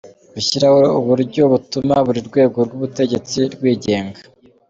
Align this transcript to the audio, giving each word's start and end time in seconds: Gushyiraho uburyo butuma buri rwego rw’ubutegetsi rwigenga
Gushyiraho 0.33 0.79
uburyo 0.99 1.41
butuma 1.51 1.95
buri 2.05 2.19
rwego 2.29 2.57
rw’ubutegetsi 2.67 3.39
rwigenga 3.53 4.19